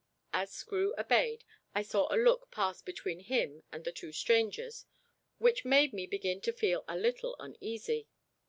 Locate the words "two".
3.91-4.11